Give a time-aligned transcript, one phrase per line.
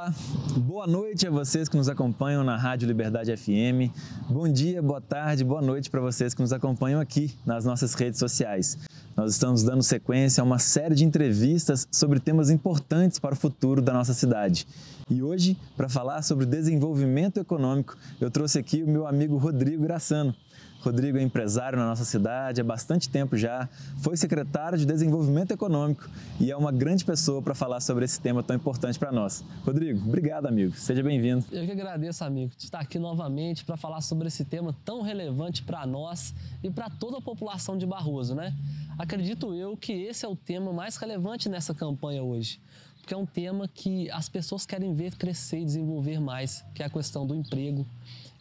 [0.00, 0.14] Olá,
[0.56, 3.92] boa noite a vocês que nos acompanham na Rádio Liberdade FM.
[4.30, 8.18] Bom dia, boa tarde, boa noite para vocês que nos acompanham aqui nas nossas redes
[8.18, 8.78] sociais.
[9.14, 13.82] Nós estamos dando sequência a uma série de entrevistas sobre temas importantes para o futuro
[13.82, 14.66] da nossa cidade.
[15.10, 20.34] E hoje, para falar sobre desenvolvimento econômico, eu trouxe aqui o meu amigo Rodrigo Graçano.
[20.80, 23.68] Rodrigo é empresário na nossa cidade há bastante tempo já,
[23.98, 26.08] foi secretário de Desenvolvimento Econômico
[26.40, 29.44] e é uma grande pessoa para falar sobre esse tema tão importante para nós.
[29.64, 30.74] Rodrigo, obrigado, amigo.
[30.74, 31.44] Seja bem-vindo.
[31.52, 35.62] Eu que agradeço, amigo, de estar aqui novamente para falar sobre esse tema tão relevante
[35.62, 38.54] para nós e para toda a população de Barroso, né?
[38.98, 42.60] Acredito eu que esse é o tema mais relevante nessa campanha hoje
[43.00, 46.86] porque é um tema que as pessoas querem ver crescer e desenvolver mais, que é
[46.86, 47.86] a questão do emprego,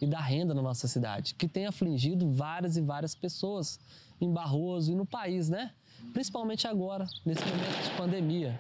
[0.02, 3.80] e da renda na nossa cidade, que tem afligido várias e várias pessoas
[4.20, 5.74] em Barroso e no país, né?
[6.14, 8.60] Principalmente agora, nesse momento de pandemia.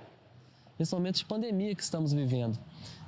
[0.78, 2.58] Nesse momento de pandemia que estamos vivendo.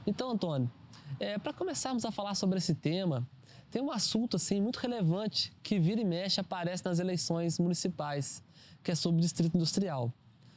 [0.05, 0.71] Então, Antônio,
[1.19, 3.27] é, para começarmos a falar sobre esse tema,
[3.69, 8.43] tem um assunto assim muito relevante que vira e mexe aparece nas eleições municipais,
[8.83, 10.13] que é sobre o distrito industrial.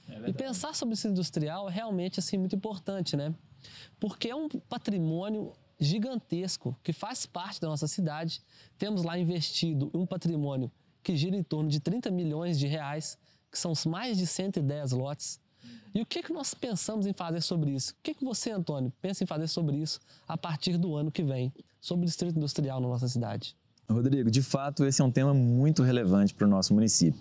[0.08, 3.34] É e pensar sobre o distrito industrial é realmente assim muito importante, né?
[4.00, 8.42] Porque é um patrimônio gigantesco que faz parte da nossa cidade.
[8.78, 10.70] Temos lá investido um patrimônio
[11.02, 13.18] que gira em torno de 30 milhões de reais,
[13.50, 15.40] que são mais de 110 lotes.
[15.94, 17.92] E o que, que nós pensamos em fazer sobre isso?
[17.92, 21.22] O que, que você, Antônio, pensa em fazer sobre isso a partir do ano que
[21.22, 23.56] vem, sobre o distrito industrial na nossa cidade?
[23.88, 27.20] Rodrigo, de fato, esse é um tema muito relevante para o nosso município.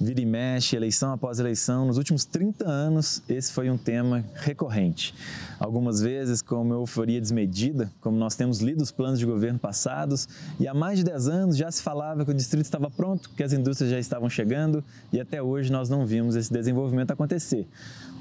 [0.00, 5.14] Vira e mexe, eleição após eleição, nos últimos 30 anos, esse foi um tema recorrente.
[5.58, 10.28] Algumas vezes com uma euforia desmedida, como nós temos lido os planos de governo passados,
[10.60, 13.42] e há mais de 10 anos já se falava que o distrito estava pronto, que
[13.42, 17.66] as indústrias já estavam chegando, e até hoje nós não vimos esse desenvolvimento acontecer.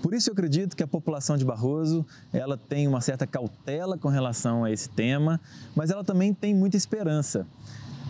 [0.06, 4.08] Por isso eu acredito que a população de Barroso, ela tem uma certa cautela com
[4.08, 5.42] relação a esse tema,
[5.75, 7.48] mas ela também tem muita esperança.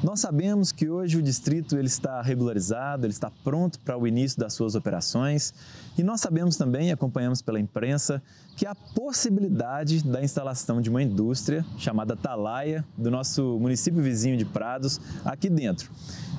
[0.04, 4.38] Nós sabemos que hoje o distrito ele está regularizado, ele está pronto para o início
[4.38, 5.54] das suas operações
[5.98, 8.22] e nós sabemos também, acompanhamos pela imprensa,
[8.58, 14.44] que há possibilidade da instalação de uma indústria chamada Talaia do nosso município vizinho de
[14.44, 15.90] Prados aqui dentro.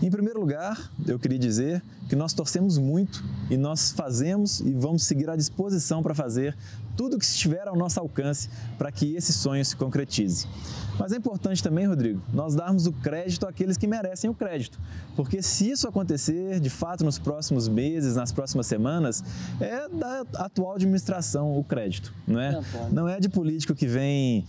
[0.03, 5.05] Em primeiro lugar, eu queria dizer que nós torcemos muito e nós fazemos e vamos
[5.05, 6.55] seguir à disposição para fazer
[6.97, 10.47] tudo o que estiver ao nosso alcance para que esse sonho se concretize.
[10.99, 14.79] Mas é importante também, Rodrigo, nós darmos o crédito àqueles que merecem o crédito.
[15.15, 19.23] Porque se isso acontecer, de fato, nos próximos meses, nas próximas semanas,
[19.61, 22.61] é da atual administração o crédito, não é?
[22.91, 24.47] Não é de político que vem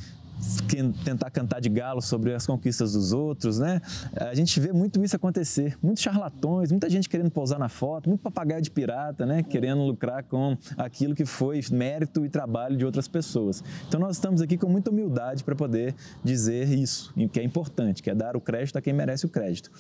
[1.04, 3.82] tentar cantar de galo sobre as conquistas dos outros, né?
[4.16, 8.22] A gente vê muito isso acontecer, muitos charlatões, muita gente querendo pousar na foto, muito
[8.22, 9.44] papagaio de pirata, né?
[9.44, 13.64] Querendo lucrar com aquilo que foi mérito e trabalho de outras pessoas.
[13.88, 18.10] Então nós estamos aqui com muita humildade para poder dizer isso, que é importante, que
[18.10, 19.72] é dar o crédito a quem merece o crédito.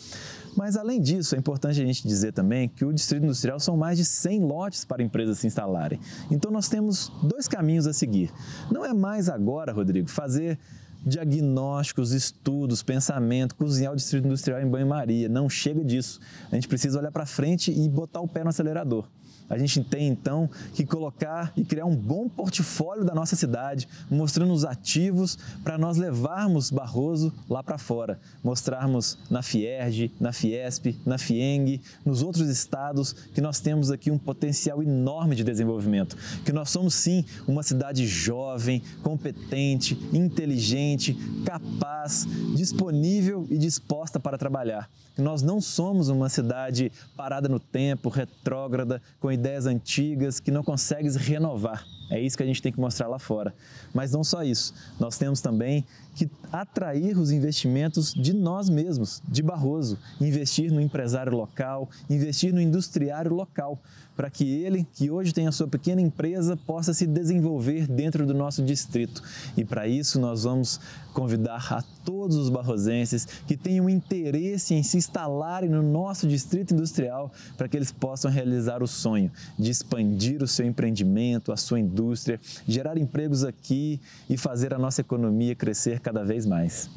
[0.55, 3.97] Mas além disso, é importante a gente dizer também que o distrito industrial são mais
[3.97, 5.99] de 100 lotes para empresas se instalarem.
[6.31, 8.31] Então nós temos dois caminhos a seguir.
[8.71, 10.59] Não é mais agora, Rodrigo, fazer fazer
[11.05, 15.29] diagnósticos, estudos, pensamento, cozinhar o distrito industrial em banho-maria.
[15.29, 16.19] Não chega disso.
[16.51, 19.07] A gente precisa olhar para frente e botar o pé no acelerador.
[19.49, 24.53] A gente tem então que colocar e criar um bom portfólio da nossa cidade, mostrando
[24.53, 31.17] os ativos para nós levarmos Barroso lá para fora, mostrarmos na Fierge, na Fiesp, na
[31.17, 36.69] Fieng, nos outros estados que nós temos aqui um potencial enorme de desenvolvimento, que nós
[36.69, 42.25] somos sim uma cidade jovem, competente, inteligente, capaz,
[42.55, 44.89] disponível e disposta para trabalhar.
[45.15, 50.63] Que nós não somos uma cidade parada no tempo, retrógrada, com ideias antigas que não
[50.63, 51.85] consegue se renovar.
[52.09, 53.53] É isso que a gente tem que mostrar lá fora.
[53.93, 59.43] Mas não só isso, nós temos também que atrair os investimentos de nós mesmos, de
[59.43, 63.79] Barroso, investir no empresário local, investir no industriário local,
[64.17, 68.33] para que ele, que hoje tem a sua pequena empresa, possa se desenvolver dentro do
[68.33, 69.21] nosso distrito.
[69.55, 70.79] E para isso nós vamos
[71.13, 77.31] convidar a todos os barrosenses que tenham interesse em se instalarem no nosso distrito industrial
[77.55, 82.39] para que eles possam realizar o sonho de expandir o seu empreendimento, a sua indústria,
[82.67, 86.89] gerar empregos aqui e fazer a nossa economia crescer cada vez mais.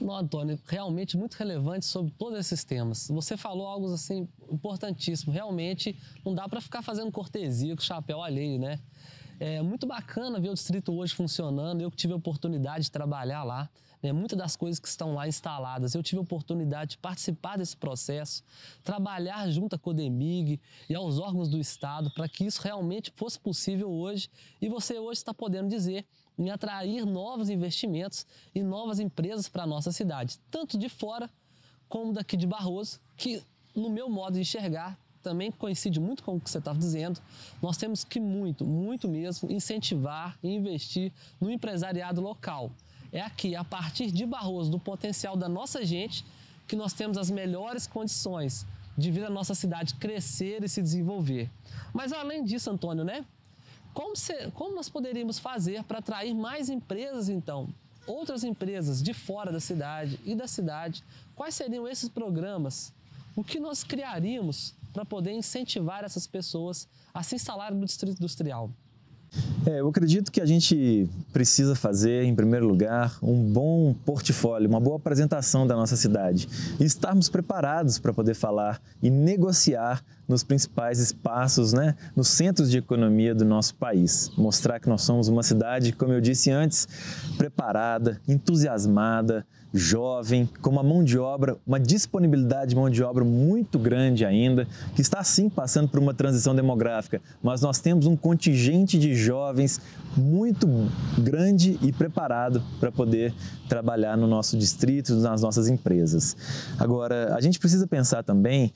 [0.00, 3.08] Não, Antônio, realmente muito relevante sobre todos esses temas.
[3.08, 5.32] Você falou algo assim importantíssimo.
[5.32, 8.80] Realmente não dá para ficar fazendo cortesia com o chapéu alheio, né?
[9.38, 11.80] É muito bacana ver o distrito hoje funcionando.
[11.80, 13.70] Eu que tive a oportunidade de trabalhar lá,
[14.02, 14.12] né?
[14.12, 18.44] muitas das coisas que estão lá instaladas, eu tive a oportunidade de participar desse processo,
[18.84, 23.90] trabalhar junto à Codemig e aos órgãos do Estado para que isso realmente fosse possível
[23.90, 24.30] hoje.
[24.60, 26.04] E você hoje está podendo dizer
[26.40, 31.28] em atrair novos investimentos e novas empresas para a nossa cidade, tanto de fora
[31.88, 33.42] como daqui de Barroso, que
[33.76, 37.20] no meu modo de enxergar também coincide muito com o que você estava dizendo.
[37.60, 42.70] Nós temos que muito, muito mesmo incentivar e investir no empresariado local.
[43.12, 46.24] É aqui, a partir de Barroso, do potencial da nossa gente,
[46.66, 48.64] que nós temos as melhores condições
[48.96, 51.50] de vir a nossa cidade crescer e se desenvolver.
[51.92, 53.26] Mas além disso, Antônio, né?
[53.92, 57.68] Como, se, como nós poderíamos fazer para atrair mais empresas, então?
[58.06, 61.04] Outras empresas de fora da cidade e da cidade.
[61.34, 62.92] Quais seriam esses programas?
[63.36, 68.70] O que nós criaríamos para poder incentivar essas pessoas a se instalarem no distrito industrial?
[69.64, 74.80] É, eu acredito que a gente precisa fazer, em primeiro lugar, um bom portfólio, uma
[74.80, 76.48] boa apresentação da nossa cidade
[76.80, 82.78] e estarmos preparados para poder falar e negociar nos principais espaços, né, nos centros de
[82.78, 84.30] economia do nosso país.
[84.38, 86.86] Mostrar que nós somos uma cidade, como eu disse antes,
[87.36, 93.78] preparada, entusiasmada, jovem, com uma mão de obra, uma disponibilidade de mão de obra muito
[93.78, 98.98] grande ainda, que está sim passando por uma transição demográfica, mas nós temos um contingente
[98.98, 99.80] de jovens
[100.16, 100.66] muito
[101.18, 103.32] grande e preparado para poder
[103.68, 106.36] trabalhar no nosso distrito, nas nossas empresas.
[106.78, 108.72] Agora, a gente precisa pensar também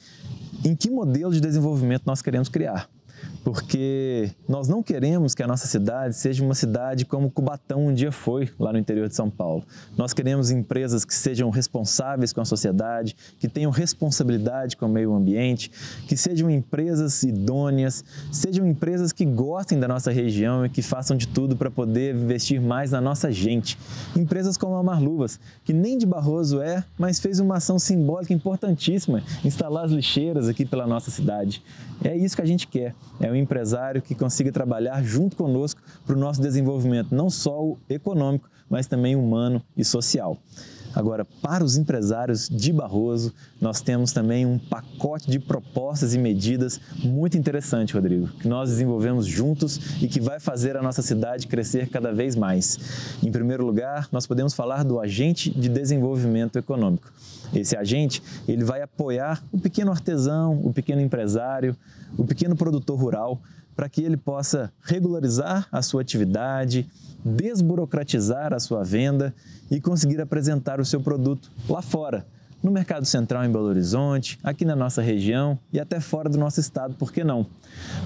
[0.65, 2.89] em que modelo de desenvolvimento nós queremos criar
[3.45, 8.11] porque nós não queremos que a nossa cidade seja uma cidade como Cubatão um dia
[8.11, 9.63] foi lá no interior de São Paulo.
[9.99, 15.13] Nós queremos empresas que sejam responsáveis com a sociedade, que tenham responsabilidade com o meio
[15.13, 15.71] ambiente,
[16.09, 18.03] que sejam empresas idôneas,
[18.33, 22.63] sejam empresas que gostem da nossa região e que façam de tudo para poder investir
[22.63, 23.77] mais na nossa gente.
[24.17, 29.23] Empresas como a Marluvas, que nem de Barroso é, mas fez uma ação simbólica importantíssima,
[29.45, 31.63] instalar as lixeiras aqui pela nossa cidade.
[32.03, 32.95] É isso que a gente quer.
[33.21, 37.79] É um empresário que consiga trabalhar junto conosco para o nosso desenvolvimento, não só o
[37.89, 40.39] econômico, mas também humano e social.
[40.95, 46.81] Agora, para os empresários de Barroso, nós temos também um pacote de propostas e medidas
[47.03, 51.89] muito interessante, Rodrigo, que nós desenvolvemos juntos e que vai fazer a nossa cidade crescer
[51.89, 52.79] cada vez mais.
[53.23, 57.13] Em primeiro lugar, nós podemos falar do agente de desenvolvimento econômico.
[57.53, 61.77] Esse agente, ele vai apoiar o pequeno artesão, o pequeno empresário,
[62.17, 63.41] o pequeno produtor rural,
[63.77, 66.89] para que ele possa regularizar a sua atividade,
[67.25, 69.35] desburocratizar a sua venda
[69.71, 72.27] e conseguir apresentar o seu produto lá fora,
[72.65, 76.61] no Mercado Central em Belo Horizonte, aqui na nossa região e até fora do nosso
[76.61, 77.47] estado, por que não?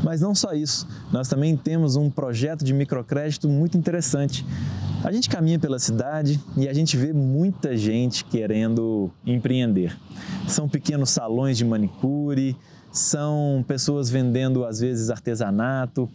[0.02, 4.44] Mas não só isso, nós também temos um projeto de microcrédito muito interessante.
[5.04, 9.96] A gente caminha pela cidade e a gente vê muita gente querendo empreender.
[10.48, 12.56] São pequenos salões de manicure,
[12.92, 16.08] são pessoas vendendo às vezes artesanato,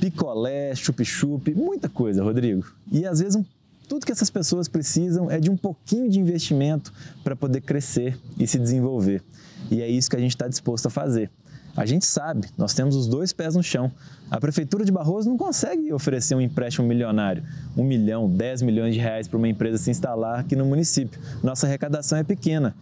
[0.00, 2.64] picolé, chup-chup, muita coisa, Rodrigo.
[2.90, 3.42] E às vezes
[3.88, 6.92] tudo que essas pessoas precisam é de um pouquinho de investimento
[7.24, 9.22] para poder crescer e se desenvolver.
[9.70, 11.28] E é isso que a gente está disposto a fazer.
[11.76, 13.90] A gente sabe, nós temos os dois pés no chão.
[14.30, 17.42] A Prefeitura de Barroso não consegue oferecer um empréstimo milionário,
[17.76, 21.20] um milhão, dez milhões de reais para uma empresa se instalar aqui no município.
[21.42, 22.74] Nossa arrecadação é pequena.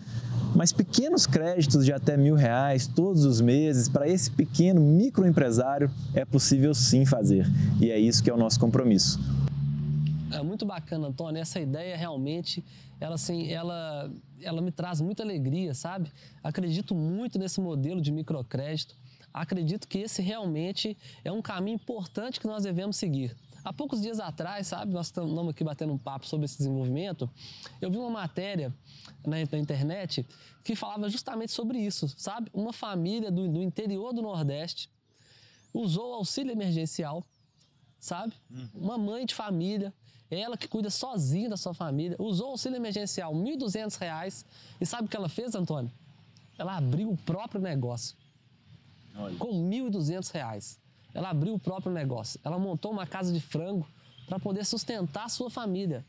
[0.54, 6.24] Mas pequenos créditos de até mil reais todos os meses para esse pequeno microempresário é
[6.24, 7.46] possível sim fazer.
[7.80, 9.20] E é isso que é o nosso compromisso.
[10.32, 11.40] É muito bacana, Antônio.
[11.40, 12.64] Essa ideia realmente,
[13.00, 14.10] ela assim, ela,
[14.43, 16.10] ela me traz muita alegria, sabe?
[16.43, 18.94] Acredito muito nesse modelo de microcrédito.
[19.32, 23.36] Acredito que esse realmente é um caminho importante que nós devemos seguir.
[23.65, 27.29] Há poucos dias atrás, sabe, nós estamos aqui batendo um papo sobre esse desenvolvimento.
[27.81, 28.74] Eu vi uma matéria
[29.27, 30.27] na, na internet
[30.65, 32.50] que falava justamente sobre isso, sabe?
[32.53, 34.91] Uma família do, do interior do Nordeste
[35.72, 37.24] usou o auxílio emergencial,
[37.98, 38.34] sabe?
[38.50, 38.69] Uhum.
[38.74, 39.93] Uma mãe de família,
[40.31, 44.44] ela que cuida sozinha da sua família, usou o auxílio emergencial, R$ 1.200,
[44.81, 45.91] e sabe o que ela fez, Antônio?
[46.56, 48.17] Ela abriu o próprio negócio
[49.17, 49.36] Olha.
[49.36, 50.79] com R$ 1.200.
[51.19, 52.39] Ela abriu o próprio negócio.
[52.44, 53.84] Ela montou uma casa de frango
[54.29, 56.06] para poder sustentar a sua família.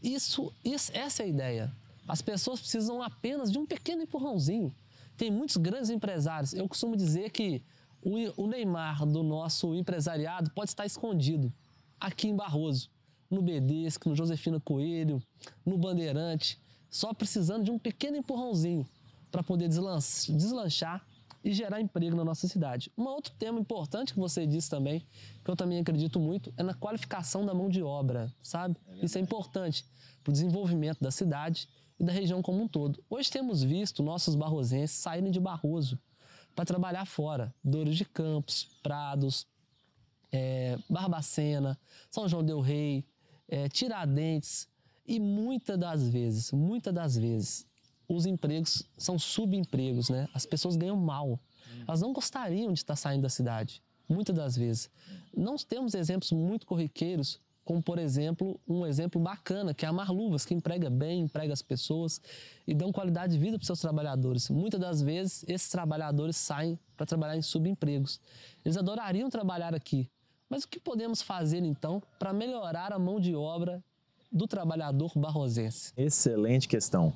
[0.00, 1.76] Isso, isso, essa é a ideia.
[2.06, 4.72] As pessoas precisam apenas de um pequeno empurrãozinho.
[5.16, 6.54] Tem muitos grandes empresários.
[6.54, 7.64] Eu costumo dizer que
[8.00, 11.52] o, o Neymar do nosso empresariado pode estar escondido
[11.98, 12.88] aqui em Barroso,
[13.28, 15.20] no Bedesco, no Josefina Coelho,
[15.66, 18.86] no Bandeirante, só precisando de um pequeno empurrãozinho
[19.32, 21.04] para poder deslanchar
[21.44, 22.90] e gerar emprego na nossa cidade.
[22.96, 25.06] Um outro tema importante que você disse também,
[25.44, 28.76] que eu também acredito muito, é na qualificação da mão de obra, sabe?
[28.88, 29.84] É Isso é importante
[30.22, 31.68] para o desenvolvimento da cidade
[32.00, 33.04] e da região como um todo.
[33.10, 35.98] Hoje temos visto nossos barrosenses saírem de Barroso
[36.54, 39.46] para trabalhar fora, Dores de Campos, Prados,
[40.32, 41.78] é, Barbacena,
[42.10, 43.04] São João del Rei,
[43.46, 44.66] é, Tiradentes
[45.06, 47.66] e muitas das vezes, muitas das vezes,
[48.08, 50.28] os empregos são subempregos, né?
[50.34, 51.38] As pessoas ganham mal.
[51.86, 54.90] Elas não gostariam de estar saindo da cidade, muitas das vezes.
[55.36, 60.44] Não temos exemplos muito corriqueiros como por exemplo, um exemplo bacana, que é a Marluvas,
[60.44, 62.20] que emprega bem, emprega as pessoas
[62.66, 64.50] e dão qualidade de vida para seus trabalhadores.
[64.50, 68.20] Muitas das vezes, esses trabalhadores saem para trabalhar em subempregos.
[68.64, 70.10] Eles adorariam trabalhar aqui,
[70.48, 73.82] mas o que podemos fazer então para melhorar a mão de obra
[74.34, 75.92] do trabalhador barrosense?
[75.96, 77.14] Excelente questão.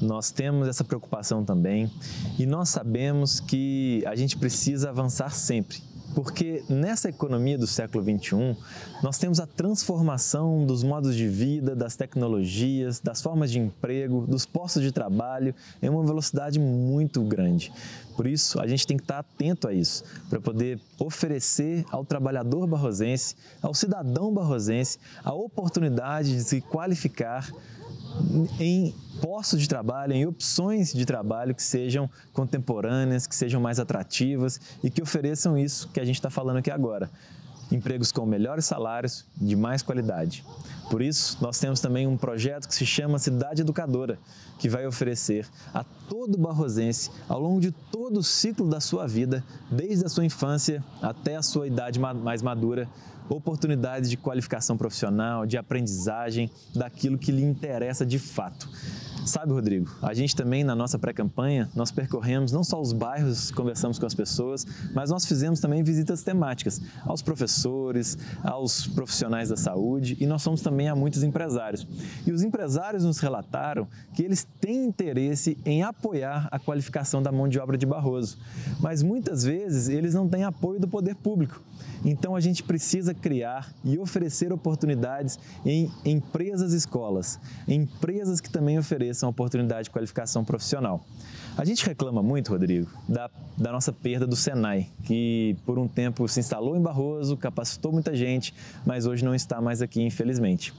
[0.00, 1.90] Nós temos essa preocupação também
[2.38, 5.82] e nós sabemos que a gente precisa avançar sempre
[6.14, 8.56] porque nessa economia do século XXI,
[9.02, 14.46] nós temos a transformação dos modos de vida, das tecnologias, das formas de emprego, dos
[14.46, 17.72] postos de trabalho em uma velocidade muito grande.
[18.16, 22.66] Por isso, a gente tem que estar atento a isso, para poder oferecer ao trabalhador
[22.66, 27.50] barrosense, ao cidadão barrosense, a oportunidade de se qualificar
[28.58, 34.60] em postos de trabalho, em opções de trabalho que sejam contemporâneas, que sejam mais atrativas
[34.82, 37.10] e que ofereçam isso que a gente está falando aqui agora.
[37.72, 40.44] Empregos com melhores salários, de mais qualidade.
[40.90, 44.18] Por isso, nós temos também um projeto que se chama Cidade Educadora,
[44.58, 49.42] que vai oferecer a todo barrosense, ao longo de todo o ciclo da sua vida,
[49.70, 52.86] desde a sua infância até a sua idade mais madura,
[53.28, 58.68] oportunidades de qualificação profissional, de aprendizagem daquilo que lhe interessa de fato.
[59.24, 63.98] Sabe, Rodrigo, a gente também na nossa pré-campanha, nós percorremos não só os bairros, conversamos
[63.98, 70.18] com as pessoas, mas nós fizemos também visitas temáticas aos professores, aos profissionais da saúde
[70.20, 71.86] e nós fomos também a muitos empresários.
[72.26, 77.48] E os empresários nos relataram que eles têm interesse em apoiar a qualificação da mão
[77.48, 78.36] de obra de Barroso,
[78.78, 81.62] mas muitas vezes eles não têm apoio do poder público.
[82.04, 89.28] Então a gente precisa criar e oferecer oportunidades em empresas escolas, empresas que também ofereçam
[89.28, 91.04] oportunidade de qualificação profissional.
[91.56, 96.26] A gente reclama muito, Rodrigo, da, da nossa perda do Senai, que por um tempo
[96.28, 98.52] se instalou em Barroso, capacitou muita gente,
[98.84, 100.74] mas hoje não está mais aqui, infelizmente.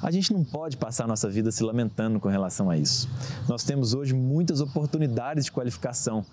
[0.00, 3.08] A gente não pode passar a nossa vida se lamentando com relação a isso.
[3.48, 6.24] Nós temos hoje muitas oportunidades de qualificação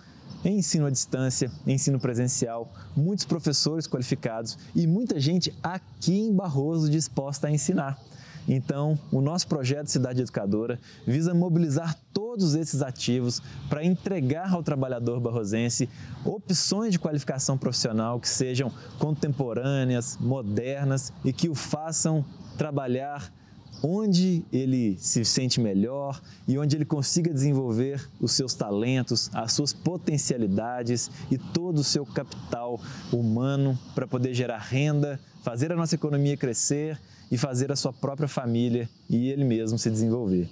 [0.44, 6.90] em ensino à distância, ensino presencial, muitos professores qualificados e muita gente aqui em Barroso
[6.90, 8.00] disposta a ensinar.
[8.48, 15.20] Então, o nosso projeto Cidade Educadora visa mobilizar todos esses ativos para entregar ao trabalhador
[15.20, 15.90] barrosense
[16.24, 22.24] opções de qualificação profissional que sejam contemporâneas, modernas e que o façam
[22.56, 23.34] trabalhar
[23.82, 29.74] onde ele se sente melhor e onde ele consiga desenvolver os seus talentos, as suas
[29.74, 32.80] potencialidades e todo o seu capital
[33.12, 37.00] humano para poder gerar renda, fazer a nossa economia crescer
[37.32, 40.50] e fazer a sua própria família e ele mesmo se desenvolver.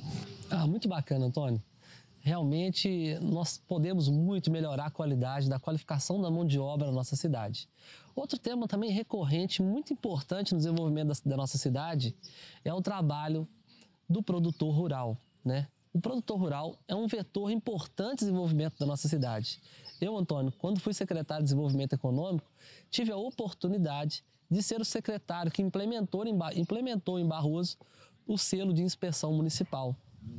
[0.49, 1.61] Ah, muito bacana, Antônio
[2.23, 7.17] realmente nós podemos muito melhorar a qualidade da qualificação da mão de obra na nossa
[7.17, 7.67] cidade.
[8.15, 12.15] Outro tema também recorrente, muito importante no desenvolvimento da, da nossa cidade,
[12.63, 13.45] é o trabalho
[14.09, 15.17] do produtor rural.
[15.43, 15.67] Né?
[15.91, 19.59] O produtor rural é um vetor importante de desenvolvimento da nossa cidade.
[19.99, 22.49] Eu, Antônio, quando fui secretário de Desenvolvimento Econômico,
[22.89, 27.77] tive a oportunidade de ser o secretário que implementou em, implementou em Barroso
[28.25, 29.93] o selo de inspeção municipal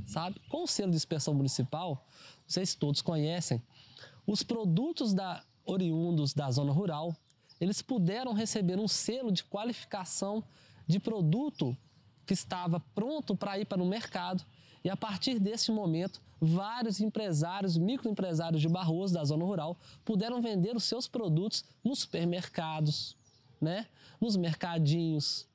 [0.07, 0.41] sabe?
[0.49, 2.07] Com o selo de inspeção municipal,
[2.47, 3.63] vocês todos conhecem,
[4.27, 7.15] os produtos da, oriundos da zona rural,
[7.61, 10.43] eles puderam receber um selo de qualificação
[10.87, 11.77] de produto
[12.27, 14.45] que estava pronto para ir para o mercado
[14.85, 20.77] e a partir desse momento, vários empresários, microempresários de Barroso, da zona rural, puderam vender
[20.77, 23.17] os seus produtos nos supermercados,
[23.59, 23.87] né?
[24.21, 25.49] nos mercadinhos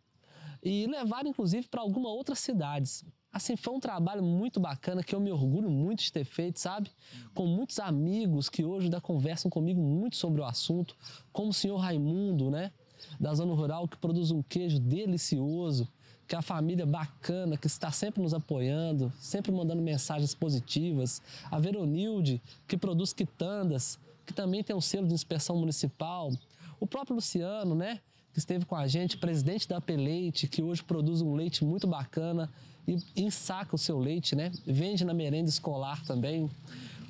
[0.64, 3.06] e levar inclusive para algumas outras cidades.
[3.32, 6.90] Assim, foi um trabalho muito bacana que eu me orgulho muito de ter feito, sabe?
[7.36, 10.96] Com muitos amigos que hoje ainda conversam comigo muito sobre o assunto,
[11.32, 12.72] como o senhor Raimundo, né?
[13.20, 15.88] Da zona rural, que produz um queijo delicioso,
[16.28, 21.22] que é a família bacana, que está sempre nos apoiando, sempre mandando mensagens positivas.
[21.52, 26.32] A Veronilde, que produz quitandas, que também tem um selo de inspeção municipal.
[26.80, 28.02] O próprio Luciano, né?
[28.34, 32.50] Que esteve com a gente, presidente da Peleite, que hoje produz um leite muito bacana
[32.88, 34.52] e ensaca o seu leite, né?
[34.66, 36.50] Vende na merenda escolar também.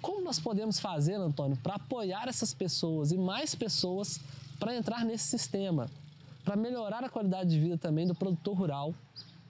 [0.01, 4.19] Como nós podemos fazer, Antônio, para apoiar essas pessoas e mais pessoas
[4.59, 5.87] para entrar nesse sistema,
[6.43, 8.93] para melhorar a qualidade de vida também do produtor rural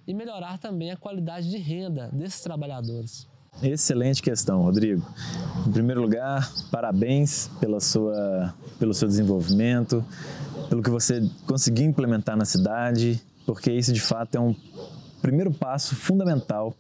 [0.08, 3.28] e melhorar também a qualidade de renda desses trabalhadores?
[3.62, 5.06] Excelente questão, Rodrigo.
[5.68, 10.04] Em primeiro lugar, parabéns pela sua, pelo seu desenvolvimento,
[10.70, 14.56] pelo que você conseguiu implementar na cidade porque isso de fato é um
[15.22, 16.76] primeiro passo fundamental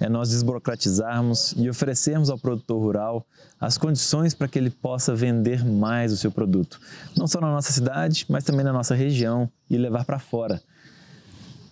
[0.00, 3.26] é nós desburocratizarmos e oferecermos ao produtor rural
[3.60, 6.80] as condições para que ele possa vender mais o seu produto,
[7.16, 10.60] não só na nossa cidade, mas também na nossa região e levar para fora.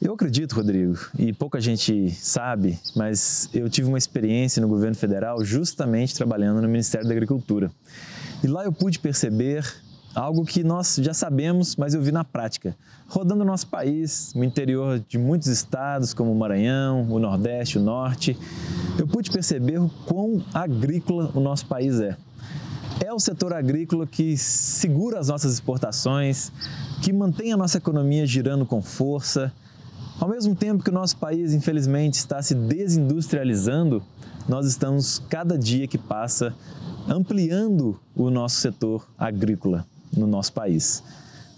[0.00, 5.44] Eu acredito, Rodrigo, e pouca gente sabe, mas eu tive uma experiência no governo federal
[5.44, 7.70] justamente trabalhando no Ministério da Agricultura.
[8.42, 9.64] E lá eu pude perceber
[10.14, 12.76] algo que nós já sabemos, mas eu vi na prática.
[13.08, 17.80] Rodando o nosso país, no interior de muitos estados, como o Maranhão, o Nordeste, o
[17.80, 18.36] Norte,
[18.98, 22.16] eu pude perceber o quão agrícola o nosso país é.
[23.04, 26.52] É o setor agrícola que segura as nossas exportações,
[27.00, 29.52] que mantém a nossa economia girando com força.
[30.18, 34.02] Ao mesmo tempo que o nosso país, infelizmente, está se desindustrializando,
[34.46, 36.54] nós estamos, cada dia que passa,
[37.08, 39.86] ampliando o nosso setor agrícola
[40.16, 41.02] no nosso país.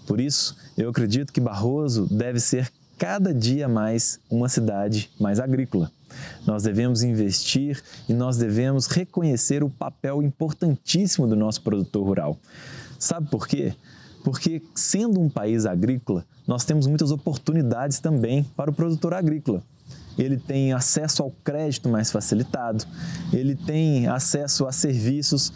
[0.05, 5.91] Por isso, eu acredito que Barroso deve ser cada dia mais uma cidade mais agrícola.
[6.45, 12.37] Nós devemos investir e nós devemos reconhecer o papel importantíssimo do nosso produtor rural.
[12.99, 13.73] Sabe por quê?
[14.23, 19.61] Porque, sendo um país agrícola, nós temos muitas oportunidades também para o produtor agrícola.
[20.17, 22.85] Ele tem acesso ao crédito mais facilitado,
[23.33, 25.51] ele tem acesso a serviços,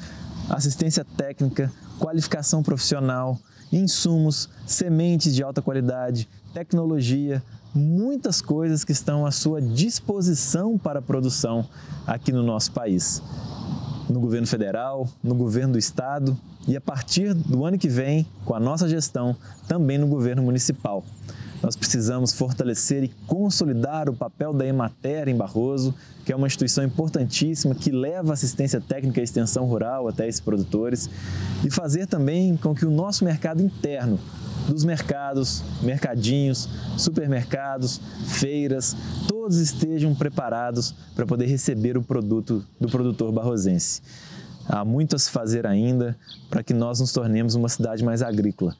[0.50, 3.39] assistência técnica, qualificação profissional,
[3.72, 11.01] insumos, sementes de alta qualidade, tecnologia, muitas coisas que estão à sua disposição para a
[11.01, 11.68] produção
[12.06, 13.22] aqui no nosso país.
[14.10, 16.38] No governo federal, no governo do estado
[16.68, 19.36] e a partir do ano que vem, com a nossa gestão,
[19.68, 21.04] também no governo municipal.
[21.62, 26.84] Nós precisamos fortalecer e consolidar o papel da Emater em Barroso, que é uma instituição
[26.84, 31.10] importantíssima que leva assistência técnica e extensão rural até esses produtores,
[31.66, 34.20] e fazer também com que o nosso mercado interno,
[34.68, 38.96] dos mercados, mercadinhos, supermercados, feiras,
[39.28, 44.02] todos estejam preparados para poder receber o produto do produtor barrosense.
[44.67, 46.17] Há muito a se fazer ainda
[46.50, 48.76] para que nós nos tornemos uma cidade mais agrícola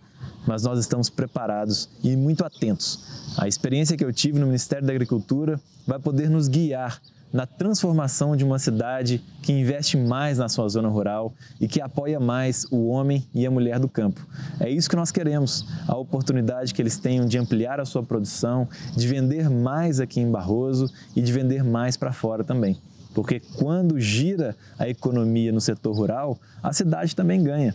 [0.48, 3.00] mas nós estamos preparados e muito atentos.
[3.38, 7.00] A experiência que eu tive no Ministério da Agricultura vai poder nos guiar
[7.32, 12.20] na transformação de uma cidade que investe mais na sua zona rural e que apoia
[12.20, 14.26] mais o homem e a mulher do campo.
[14.60, 18.68] É isso que nós queremos, a oportunidade que eles tenham de ampliar a sua produção,
[18.96, 22.78] de vender mais aqui em Barroso e de vender mais para fora também.
[23.14, 27.74] Porque quando gira a economia no setor rural, a cidade também ganha.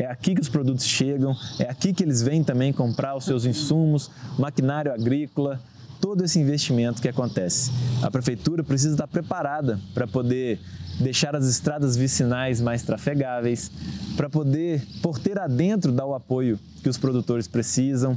[0.00, 3.44] É aqui que os produtos chegam, é aqui que eles vêm também comprar os seus
[3.44, 5.60] insumos, maquinário agrícola,
[6.00, 7.70] todo esse investimento que acontece.
[8.02, 10.58] A prefeitura precisa estar preparada para poder
[10.98, 13.70] deixar as estradas vicinais mais trafegáveis,
[14.16, 18.16] para poder porteira adentro dar o apoio que os produtores precisam,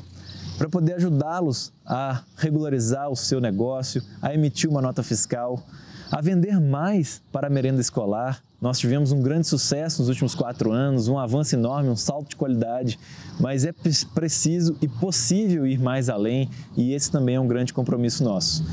[0.57, 5.61] para poder ajudá-los a regularizar o seu negócio, a emitir uma nota fiscal,
[6.09, 10.71] a vender mais para a merenda escolar, nós tivemos um grande sucesso nos últimos quatro
[10.71, 12.97] anos, um avanço enorme, um salto de qualidade,
[13.37, 18.23] mas é preciso e possível ir mais além e esse também é um grande compromisso
[18.23, 18.63] nosso.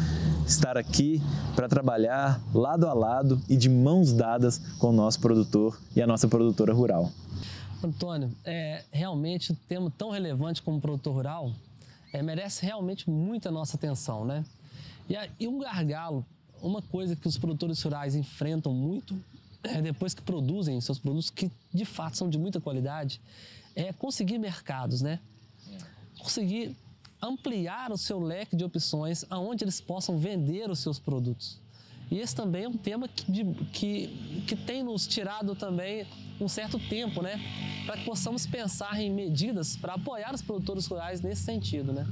[0.46, 1.20] Estar aqui
[1.56, 6.06] para trabalhar lado a lado e de mãos dadas com o nosso produtor e a
[6.06, 7.10] nossa produtora rural.
[7.82, 11.50] Antônio, é, realmente um tema tão relevante como produtor rural
[12.12, 14.44] é, merece realmente muita nossa atenção, né?
[15.08, 16.24] E, e um gargalo,
[16.62, 19.18] uma coisa que os produtores rurais enfrentam muito
[19.62, 23.20] é, depois que produzem seus produtos, que de fato são de muita qualidade,
[23.74, 25.20] é conseguir mercados, né?
[26.18, 26.76] Conseguir
[27.22, 31.58] ampliar o seu leque de opções aonde eles possam vender os seus produtos.
[32.10, 36.06] E esse também é um tema que, de, que, que tem nos tirado também
[36.40, 37.38] um certo tempo, né?
[37.86, 42.06] Para que possamos pensar em medidas para apoiar os produtores rurais nesse sentido, né?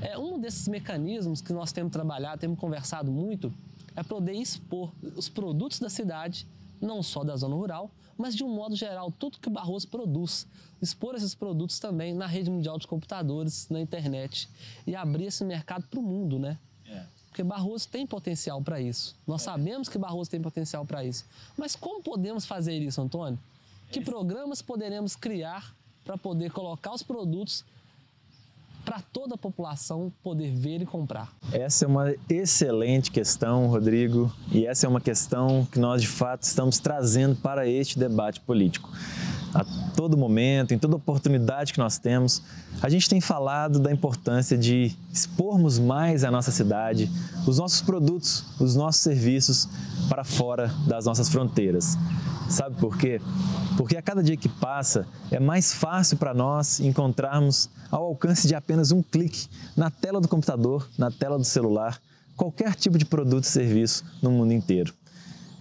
[0.00, 3.52] É, um desses mecanismos que nós temos trabalhado, temos conversado muito,
[3.94, 6.46] é poder expor os produtos da cidade
[6.80, 10.46] não só da zona rural, mas de um modo geral, tudo que o Barroso produz.
[10.80, 14.48] Expor esses produtos também na rede mundial de computadores, na internet
[14.86, 16.58] e abrir esse mercado para o mundo, né?
[16.86, 17.04] É.
[17.28, 19.14] Porque Barroso tem potencial para isso.
[19.26, 19.44] Nós é.
[19.46, 21.24] sabemos que Barroso tem potencial para isso.
[21.56, 23.38] Mas como podemos fazer isso, Antônio?
[23.90, 27.64] Que programas poderemos criar para poder colocar os produtos
[28.90, 31.32] para toda a população poder ver e comprar?
[31.52, 36.42] Essa é uma excelente questão, Rodrigo, e essa é uma questão que nós de fato
[36.42, 38.90] estamos trazendo para este debate político.
[39.54, 42.42] A todo momento, em toda oportunidade que nós temos,
[42.82, 47.08] a gente tem falado da importância de expormos mais a nossa cidade,
[47.46, 49.68] os nossos produtos, os nossos serviços
[50.08, 51.96] para fora das nossas fronteiras.
[52.48, 53.20] Sabe por quê?
[53.80, 58.54] Porque a cada dia que passa é mais fácil para nós encontrarmos ao alcance de
[58.54, 61.98] apenas um clique na tela do computador, na tela do celular,
[62.36, 64.92] qualquer tipo de produto e serviço no mundo inteiro.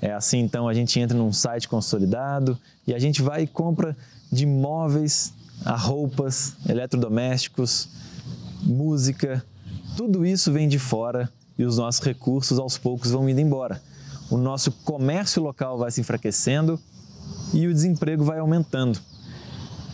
[0.02, 3.96] É assim, então, a gente entra num site consolidado e a gente vai e compra
[4.30, 7.88] de móveis a roupas, eletrodomésticos,
[8.62, 9.42] música,
[9.96, 13.82] tudo isso vem de fora e os nossos recursos aos poucos vão indo embora.
[14.30, 16.78] O nosso comércio local vai se enfraquecendo
[17.54, 19.00] e o desemprego vai aumentando.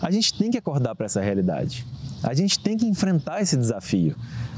[0.02, 1.86] A gente tem que acordar para essa realidade.
[2.24, 4.16] A gente tem que enfrentar esse desafio.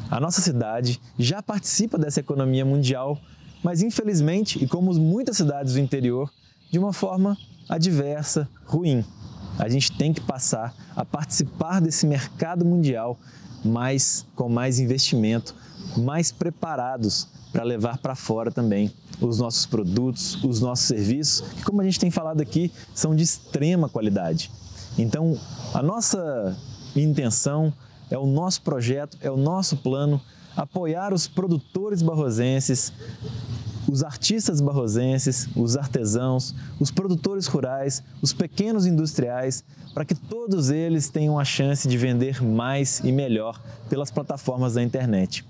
[0.10, 3.20] A nossa cidade já participa dessa economia mundial,
[3.64, 6.32] mas infelizmente, e como muitas cidades do interior,
[6.72, 9.04] de uma forma adversa, ruim.
[9.60, 13.18] A gente tem que passar a participar desse mercado mundial
[13.66, 15.56] mais com mais investimento,
[15.96, 21.82] mais preparados para levar para fora também os nossos produtos, os nossos serviços, que como
[21.82, 24.52] a gente tem falado aqui, são de extrema qualidade.
[24.98, 25.40] Então,
[25.74, 26.56] a nossa
[26.96, 27.74] intenção
[28.10, 30.22] é o nosso projeto, é o nosso plano
[30.56, 32.92] apoiar os produtores barrosenses,
[33.90, 41.10] os artistas barrosenses, os artesãos, os produtores rurais, os pequenos industriais, para que todos eles
[41.10, 45.46] tenham a chance de vender mais e melhor pelas plataformas da internet.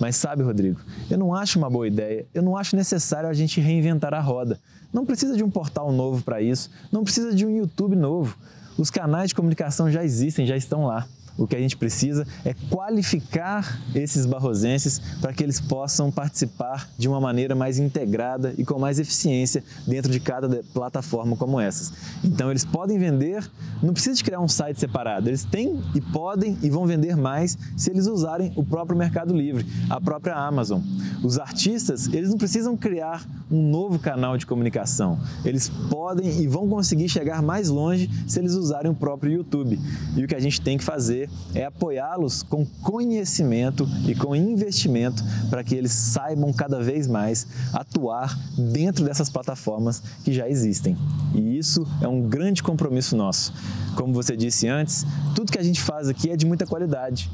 [0.00, 3.60] Mas sabe, Rodrigo, eu não acho uma boa ideia, eu não acho necessário a gente
[3.60, 4.58] reinventar a roda.
[4.92, 8.36] Não precisa de um portal novo para isso, não precisa de um YouTube novo.
[8.76, 11.06] Os canais de comunicação já existem, já estão lá.
[11.36, 17.08] O que a gente precisa é qualificar esses barrosenses para que eles possam participar de
[17.08, 21.92] uma maneira mais integrada e com mais eficiência dentro de cada plataforma como essas.
[22.22, 23.48] Então eles podem vender,
[23.82, 27.56] não precisa de criar um site separado, eles têm e podem e vão vender mais
[27.76, 30.80] se eles usarem o próprio Mercado Livre, a própria Amazon.
[31.22, 35.20] Os artistas, eles não precisam criar um novo canal de comunicação.
[35.44, 39.78] Eles podem e vão conseguir chegar mais longe se eles usarem o próprio YouTube.
[40.16, 44.34] E o que a gente tem que fazer fazer é apoiá-los com conhecimento e com
[44.34, 50.96] investimento para que eles saibam cada vez mais atuar dentro dessas plataformas que já existem.
[51.34, 53.52] E isso é um grande compromisso nosso.
[53.96, 55.04] Como você disse antes,
[55.34, 57.30] tudo que a gente faz aqui é de muita qualidade.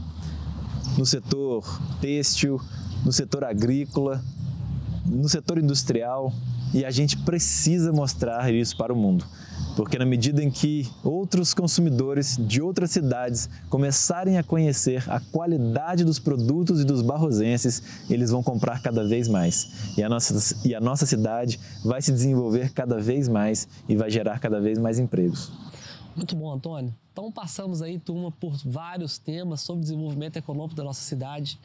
[0.97, 2.61] No setor têxtil,
[3.05, 4.23] no setor agrícola,
[5.07, 6.33] no setor industrial,
[6.75, 9.25] e a gente precisa mostrar isso para o mundo
[9.79, 16.05] porque na medida em que outros consumidores de outras cidades começarem a conhecer a qualidade
[16.05, 19.95] dos produtos e dos barrosenses, eles vão comprar cada vez mais.
[19.97, 24.11] E a nossa, e a nossa cidade vai se desenvolver cada vez mais e vai
[24.11, 25.53] gerar cada vez mais empregos.
[26.17, 26.93] Muito bom, Antônio.
[27.13, 31.57] Então passamos aí, turma, por vários temas sobre desenvolvimento econômico da nossa cidade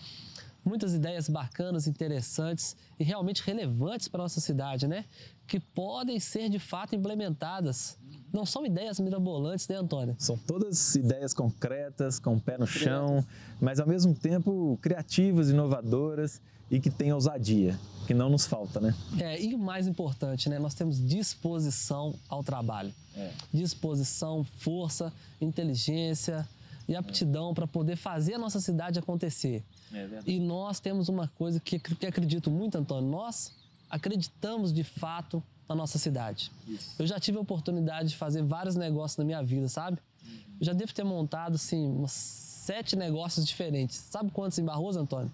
[0.63, 5.06] muitas ideias bacanas, interessantes e realmente relevantes para a nossa cidade, né?
[5.45, 7.97] Que podem ser de fato implementadas.
[8.33, 10.15] Não são ideias mirabolantes, né, Antônio?
[10.17, 13.23] São todas ideias concretas, com o pé no chão,
[13.61, 16.41] mas ao mesmo tempo criativas, inovadoras
[16.71, 18.95] e que têm ousadia, que não nos falta, né?
[19.19, 20.57] É, e o mais importante, né?
[20.57, 22.91] Nós temos disposição ao trabalho.
[23.15, 23.31] É.
[23.53, 26.47] Disposição, força, inteligência
[26.87, 27.53] e aptidão é.
[27.53, 29.63] para poder fazer a nossa cidade acontecer.
[29.93, 33.07] É e nós temos uma coisa que, que acredito muito, Antônio.
[33.07, 33.53] Nós
[33.87, 36.52] acreditamos de fato na nossa cidade.
[36.67, 36.95] Isso.
[36.99, 39.97] Eu já tive a oportunidade de fazer vários negócios na minha vida, sabe?
[40.23, 40.39] Uhum.
[40.60, 43.97] Eu já devo ter montado, assim, uns sete negócios diferentes.
[43.97, 45.32] Sabe quantos em Barroso, Antônio?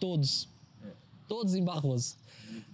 [0.00, 0.48] Todos.
[0.84, 0.88] É.
[1.28, 2.16] Todos em Barroso.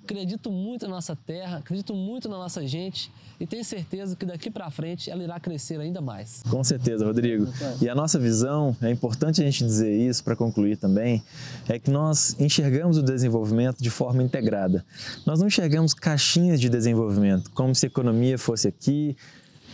[0.04, 4.50] Acredito muito na nossa terra, acredito muito na nossa gente e tenho certeza que daqui
[4.50, 6.42] para frente ela irá crescer ainda mais.
[6.48, 7.46] Com certeza, Rodrigo.
[7.80, 11.22] E a nossa visão, é importante a gente dizer isso para concluir também,
[11.68, 14.84] é que nós enxergamos o desenvolvimento de forma integrada.
[15.26, 19.14] Nós não enxergamos caixinhas de desenvolvimento, como se economia fosse aqui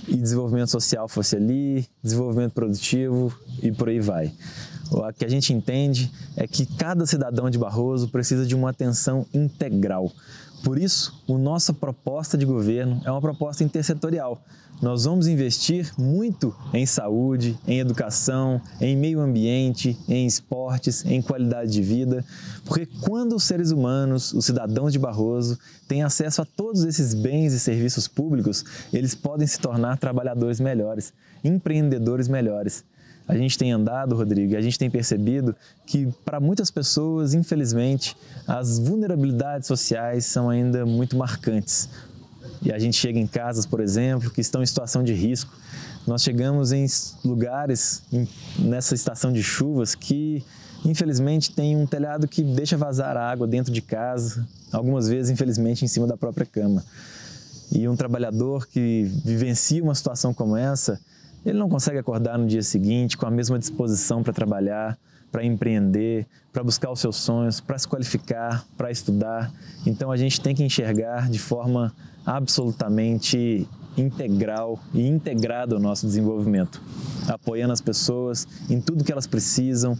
[0.08, 4.32] e desenvolvimento social fosse ali, desenvolvimento produtivo e por aí vai.
[4.90, 9.26] O que a gente entende é que cada cidadão de Barroso precisa de uma atenção
[9.32, 10.12] integral.
[10.62, 14.42] Por isso, a nossa proposta de governo é uma proposta intersetorial.
[14.80, 21.70] Nós vamos investir muito em saúde, em educação, em meio ambiente, em esportes, em qualidade
[21.70, 22.24] de vida,
[22.64, 27.52] porque quando os seres humanos, os cidadãos de Barroso, têm acesso a todos esses bens
[27.52, 31.12] e serviços públicos, eles podem se tornar trabalhadores melhores,
[31.44, 32.84] empreendedores melhores
[33.26, 35.56] a gente tem andado, Rodrigo, e a gente tem percebido
[35.86, 41.88] que para muitas pessoas, infelizmente, as vulnerabilidades sociais são ainda muito marcantes.
[42.62, 45.52] E a gente chega em casas, por exemplo, que estão em situação de risco.
[46.06, 46.86] Nós chegamos em
[47.24, 48.02] lugares
[48.58, 50.44] nessa estação de chuvas que,
[50.84, 55.88] infelizmente, tem um telhado que deixa vazar água dentro de casa, algumas vezes, infelizmente, em
[55.88, 56.84] cima da própria cama.
[57.72, 61.00] E um trabalhador que vivencia uma situação como essa,
[61.44, 64.98] ele não consegue acordar no dia seguinte com a mesma disposição para trabalhar,
[65.30, 69.52] para empreender, para buscar os seus sonhos, para se qualificar, para estudar.
[69.84, 71.92] Então a gente tem que enxergar de forma
[72.24, 76.80] absolutamente integral e integrada ao nosso desenvolvimento,
[77.28, 79.98] apoiando as pessoas em tudo que elas precisam,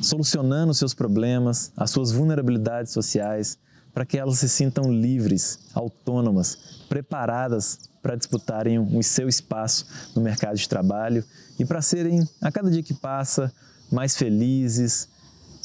[0.00, 3.58] solucionando os seus problemas, as suas vulnerabilidades sociais,
[3.92, 9.84] para que elas se sintam livres, autônomas, preparadas para disputarem o seu espaço
[10.16, 11.22] no mercado de trabalho
[11.58, 13.52] e para serem, a cada dia que passa,
[13.92, 15.10] mais felizes,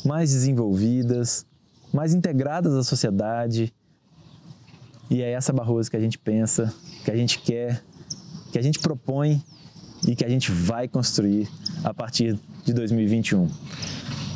[0.03, 1.45] mais desenvolvidas,
[1.93, 3.73] mais integradas à sociedade.
[5.10, 6.73] E é essa Barroso que a gente pensa,
[7.06, 7.82] que a gente quer,
[8.51, 9.41] que a gente propõe
[10.06, 11.47] e que a gente vai construir
[11.82, 13.49] a partir de 2021.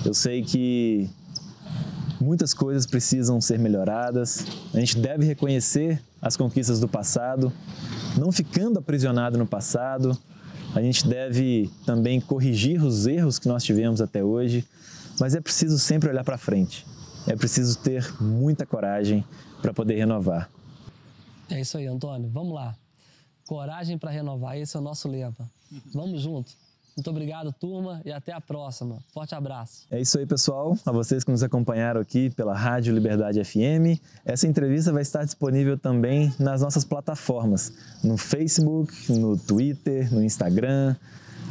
[0.06, 1.10] Eu sei que
[2.22, 7.52] muitas coisas precisam ser melhoradas, a gente deve reconhecer as conquistas do passado,
[8.18, 10.18] não ficando aprisionado no passado,
[10.76, 14.68] a gente deve também corrigir os erros que nós tivemos até hoje,
[15.20, 16.86] mas é preciso sempre olhar para frente.
[17.26, 19.24] É preciso ter muita coragem
[19.62, 20.50] para poder renovar.
[21.50, 22.30] É isso aí, Antônio.
[22.30, 22.76] Vamos lá.
[23.48, 25.36] Coragem para renovar, esse é o nosso lema.
[25.94, 26.52] Vamos junto.
[26.98, 28.98] Muito obrigado, turma, e até a próxima.
[29.14, 29.86] Forte abraço.
[29.92, 30.76] É isso aí, pessoal.
[30.84, 34.02] A vocês que nos acompanharam aqui pela Rádio Liberdade FM.
[34.26, 37.72] Essa entrevista vai estar disponível também nas nossas plataformas,
[38.04, 40.96] no Facebook, no Twitter, no Instagram.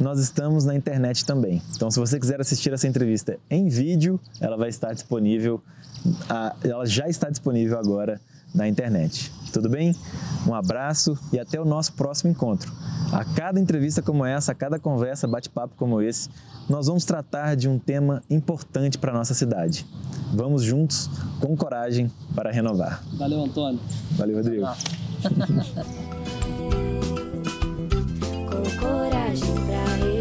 [0.01, 1.61] Nós estamos na internet também.
[1.77, 5.63] Então, se você quiser assistir essa entrevista em vídeo, ela vai estar disponível.
[6.61, 8.19] Ela já está disponível agora
[8.53, 9.31] na internet.
[9.51, 9.95] Tudo bem?
[10.47, 12.71] Um abraço e até o nosso próximo encontro.
[13.11, 16.29] A cada entrevista como essa, a cada conversa, bate-papo como esse,
[16.69, 19.85] nós vamos tratar de um tema importante para a nossa cidade.
[20.33, 23.03] Vamos juntos, com coragem, para renovar.
[23.17, 23.79] Valeu, Antônio.
[24.11, 24.67] Valeu, Rodrigo.
[28.49, 30.16] com coragem para